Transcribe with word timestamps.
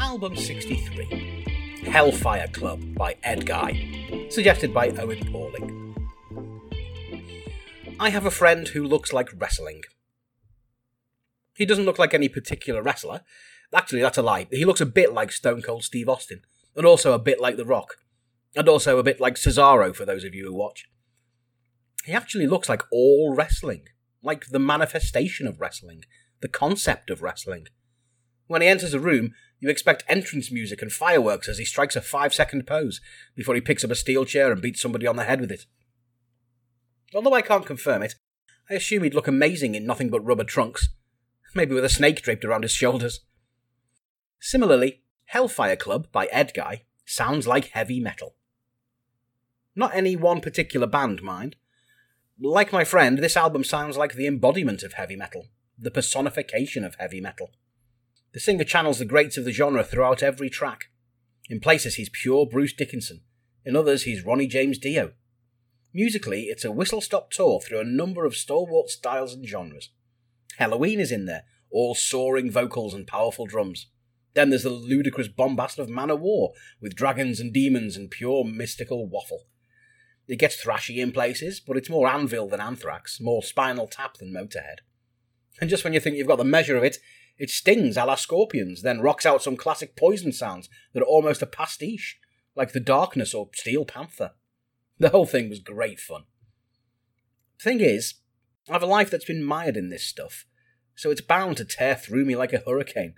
Album 0.00 0.34
63 0.34 1.82
Hellfire 1.84 2.48
Club 2.48 2.94
by 2.94 3.14
Edguy, 3.22 4.32
suggested 4.32 4.72
by 4.72 4.88
Owen 4.88 5.30
Pauling. 5.30 5.94
I 8.00 8.08
have 8.08 8.24
a 8.24 8.30
friend 8.30 8.66
who 8.68 8.82
looks 8.82 9.12
like 9.12 9.28
wrestling. 9.36 9.82
He 11.54 11.66
doesn't 11.66 11.84
look 11.84 11.98
like 11.98 12.14
any 12.14 12.30
particular 12.30 12.82
wrestler. 12.82 13.20
Actually, 13.74 14.00
that's 14.00 14.16
a 14.16 14.22
lie. 14.22 14.48
He 14.50 14.64
looks 14.64 14.80
a 14.80 14.86
bit 14.86 15.12
like 15.12 15.30
Stone 15.32 15.60
Cold 15.60 15.84
Steve 15.84 16.08
Austin, 16.08 16.40
and 16.74 16.86
also 16.86 17.12
a 17.12 17.18
bit 17.18 17.38
like 17.38 17.58
The 17.58 17.66
Rock, 17.66 17.96
and 18.56 18.70
also 18.70 18.98
a 18.98 19.02
bit 19.02 19.20
like 19.20 19.34
Cesaro 19.34 19.94
for 19.94 20.06
those 20.06 20.24
of 20.24 20.34
you 20.34 20.46
who 20.46 20.54
watch. 20.54 20.88
He 22.06 22.14
actually 22.14 22.46
looks 22.46 22.70
like 22.70 22.84
all 22.90 23.34
wrestling, 23.36 23.84
like 24.22 24.46
the 24.46 24.58
manifestation 24.58 25.46
of 25.46 25.60
wrestling, 25.60 26.04
the 26.40 26.48
concept 26.48 27.10
of 27.10 27.20
wrestling. 27.20 27.66
When 28.50 28.62
he 28.62 28.68
enters 28.68 28.94
a 28.94 28.98
room, 28.98 29.32
you 29.60 29.70
expect 29.70 30.02
entrance 30.08 30.50
music 30.50 30.82
and 30.82 30.90
fireworks 30.90 31.48
as 31.48 31.58
he 31.58 31.64
strikes 31.64 31.94
a 31.94 32.00
five 32.00 32.34
second 32.34 32.66
pose 32.66 33.00
before 33.36 33.54
he 33.54 33.60
picks 33.60 33.84
up 33.84 33.92
a 33.92 33.94
steel 33.94 34.24
chair 34.24 34.50
and 34.50 34.60
beats 34.60 34.82
somebody 34.82 35.06
on 35.06 35.14
the 35.14 35.22
head 35.22 35.40
with 35.40 35.52
it. 35.52 35.66
Although 37.14 37.34
I 37.34 37.42
can't 37.42 37.64
confirm 37.64 38.02
it, 38.02 38.16
I 38.68 38.74
assume 38.74 39.04
he'd 39.04 39.14
look 39.14 39.28
amazing 39.28 39.76
in 39.76 39.86
nothing 39.86 40.10
but 40.10 40.24
rubber 40.24 40.42
trunks, 40.42 40.88
maybe 41.54 41.76
with 41.76 41.84
a 41.84 41.88
snake 41.88 42.22
draped 42.22 42.44
around 42.44 42.62
his 42.62 42.72
shoulders. 42.72 43.20
Similarly, 44.40 45.04
Hellfire 45.26 45.76
Club 45.76 46.08
by 46.10 46.26
Edguy 46.26 46.80
sounds 47.04 47.46
like 47.46 47.68
heavy 47.68 48.00
metal. 48.00 48.34
Not 49.76 49.94
any 49.94 50.16
one 50.16 50.40
particular 50.40 50.88
band, 50.88 51.22
mind. 51.22 51.54
Like 52.36 52.72
my 52.72 52.82
friend, 52.82 53.18
this 53.18 53.36
album 53.36 53.62
sounds 53.62 53.96
like 53.96 54.14
the 54.14 54.26
embodiment 54.26 54.82
of 54.82 54.94
heavy 54.94 55.14
metal, 55.14 55.46
the 55.78 55.92
personification 55.92 56.82
of 56.82 56.96
heavy 56.96 57.20
metal. 57.20 57.52
The 58.32 58.40
singer 58.40 58.64
channels 58.64 58.98
the 58.98 59.04
greats 59.04 59.36
of 59.36 59.44
the 59.44 59.52
genre 59.52 59.82
throughout 59.82 60.22
every 60.22 60.48
track. 60.48 60.90
In 61.48 61.58
places, 61.58 61.96
he's 61.96 62.10
pure 62.10 62.46
Bruce 62.46 62.72
Dickinson. 62.72 63.22
In 63.64 63.74
others, 63.74 64.04
he's 64.04 64.24
Ronnie 64.24 64.46
James 64.46 64.78
Dio. 64.78 65.12
Musically, 65.92 66.42
it's 66.44 66.64
a 66.64 66.70
whistle 66.70 67.00
stop 67.00 67.32
tour 67.32 67.60
through 67.60 67.80
a 67.80 67.84
number 67.84 68.24
of 68.24 68.36
stalwart 68.36 68.88
styles 68.88 69.34
and 69.34 69.46
genres. 69.46 69.90
Helloween 70.60 71.00
is 71.00 71.10
in 71.10 71.26
there, 71.26 71.42
all 71.72 71.96
soaring 71.96 72.50
vocals 72.50 72.94
and 72.94 73.06
powerful 73.06 73.46
drums. 73.46 73.88
Then 74.34 74.50
there's 74.50 74.62
the 74.62 74.70
ludicrous 74.70 75.26
bombast 75.26 75.80
of 75.80 75.88
Manowar, 75.88 76.50
with 76.80 76.94
dragons 76.94 77.40
and 77.40 77.52
demons 77.52 77.96
and 77.96 78.10
pure 78.10 78.44
mystical 78.44 79.08
waffle. 79.08 79.46
It 80.28 80.38
gets 80.38 80.64
thrashy 80.64 80.98
in 80.98 81.10
places, 81.10 81.58
but 81.58 81.76
it's 81.76 81.90
more 81.90 82.06
Anvil 82.06 82.48
than 82.48 82.60
Anthrax, 82.60 83.20
more 83.20 83.42
Spinal 83.42 83.88
Tap 83.88 84.18
than 84.18 84.32
Motorhead. 84.32 84.78
And 85.60 85.68
just 85.68 85.82
when 85.82 85.92
you 85.92 85.98
think 85.98 86.16
you've 86.16 86.28
got 86.28 86.38
the 86.38 86.44
measure 86.44 86.76
of 86.76 86.84
it, 86.84 86.98
it 87.40 87.50
stings 87.50 87.96
a 87.96 88.04
la 88.04 88.14
Scorpions, 88.14 88.82
then 88.82 89.00
rocks 89.00 89.26
out 89.26 89.42
some 89.42 89.56
classic 89.56 89.96
Poison 89.96 90.30
sounds 90.32 90.68
that 90.92 91.02
are 91.02 91.06
almost 91.06 91.42
a 91.42 91.46
pastiche, 91.46 92.18
like 92.54 92.72
The 92.72 92.80
Darkness 92.80 93.34
or 93.34 93.48
Steel 93.54 93.84
Panther. 93.84 94.32
The 94.98 95.08
whole 95.08 95.26
thing 95.26 95.48
was 95.48 95.58
great 95.58 95.98
fun. 95.98 96.24
Thing 97.60 97.80
is, 97.80 98.14
I 98.68 98.74
have 98.74 98.82
a 98.82 98.86
life 98.86 99.10
that's 99.10 99.24
been 99.24 99.42
mired 99.42 99.76
in 99.76 99.88
this 99.88 100.04
stuff, 100.04 100.44
so 100.94 101.10
it's 101.10 101.20
bound 101.20 101.56
to 101.56 101.64
tear 101.64 101.96
through 101.96 102.24
me 102.24 102.36
like 102.36 102.52
a 102.52 102.62
hurricane. 102.64 103.14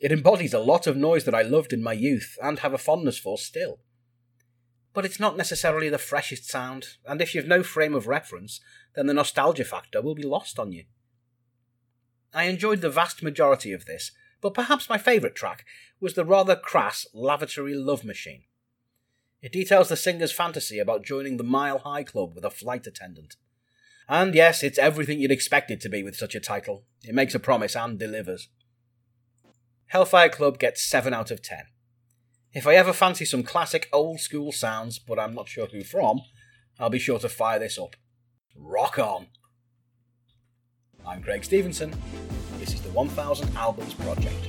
It 0.00 0.12
embodies 0.12 0.52
a 0.52 0.58
lot 0.58 0.86
of 0.86 0.96
noise 0.96 1.24
that 1.24 1.34
I 1.34 1.42
loved 1.42 1.72
in 1.72 1.82
my 1.82 1.92
youth 1.92 2.36
and 2.42 2.58
have 2.58 2.74
a 2.74 2.78
fondness 2.78 3.18
for 3.18 3.38
still 3.38 3.78
but 4.94 5.04
it's 5.04 5.20
not 5.20 5.36
necessarily 5.36 5.88
the 5.88 5.98
freshest 5.98 6.48
sound, 6.48 6.96
and 7.04 7.20
if 7.20 7.34
you've 7.34 7.48
no 7.48 7.64
frame 7.64 7.94
of 7.94 8.06
reference, 8.06 8.60
then 8.94 9.06
the 9.06 9.14
nostalgia 9.14 9.64
factor 9.64 10.00
will 10.00 10.14
be 10.14 10.22
lost 10.22 10.58
on 10.58 10.70
you. 10.70 10.84
I 12.34 12.44
enjoyed 12.44 12.80
the 12.80 12.90
vast 12.90 13.22
majority 13.22 13.72
of 13.72 13.86
this, 13.86 14.10
but 14.40 14.54
perhaps 14.54 14.88
my 14.88 14.98
favourite 14.98 15.36
track 15.36 15.64
was 16.00 16.14
the 16.14 16.24
rather 16.24 16.56
crass 16.56 17.06
Lavatory 17.14 17.74
Love 17.74 18.04
Machine. 18.04 18.42
It 19.40 19.52
details 19.52 19.88
the 19.88 19.96
singer's 19.96 20.32
fantasy 20.32 20.78
about 20.78 21.04
joining 21.04 21.36
the 21.36 21.44
Mile 21.44 21.78
High 21.78 22.02
Club 22.02 22.34
with 22.34 22.44
a 22.44 22.50
flight 22.50 22.86
attendant. 22.86 23.36
And 24.08 24.34
yes, 24.34 24.62
it's 24.62 24.78
everything 24.78 25.20
you'd 25.20 25.30
expect 25.30 25.70
it 25.70 25.80
to 25.82 25.88
be 25.88 26.02
with 26.02 26.16
such 26.16 26.34
a 26.34 26.40
title. 26.40 26.84
It 27.02 27.14
makes 27.14 27.34
a 27.34 27.38
promise 27.38 27.76
and 27.76 27.98
delivers. 27.98 28.48
Hellfire 29.86 30.28
Club 30.28 30.58
gets 30.58 30.82
7 30.82 31.14
out 31.14 31.30
of 31.30 31.40
10. 31.40 31.66
If 32.52 32.66
I 32.66 32.74
ever 32.74 32.92
fancy 32.92 33.24
some 33.24 33.42
classic 33.42 33.88
old 33.92 34.20
school 34.20 34.50
sounds, 34.50 34.98
but 34.98 35.18
I'm 35.18 35.34
not 35.34 35.48
sure 35.48 35.66
who 35.66 35.84
from, 35.84 36.22
I'll 36.78 36.90
be 36.90 36.98
sure 36.98 37.18
to 37.20 37.28
fire 37.28 37.58
this 37.58 37.78
up. 37.78 37.96
Rock 38.56 38.98
on! 38.98 39.28
I'm 41.06 41.22
Craig 41.22 41.44
Stevenson. 41.44 41.94
This 42.58 42.72
is 42.72 42.80
the 42.80 42.88
1000 42.90 43.54
Albums 43.56 43.92
Project. 43.92 44.48